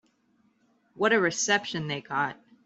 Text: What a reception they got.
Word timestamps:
What 0.95 1.13
a 1.13 1.19
reception 1.19 1.85
they 1.85 2.01
got. 2.01 2.35